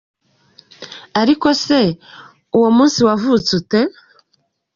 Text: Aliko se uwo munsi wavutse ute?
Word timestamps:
Aliko 1.19 1.49
se 1.63 1.79
uwo 2.57 2.69
munsi 2.77 2.99
wavutse 3.07 3.49
ute? 3.59 3.79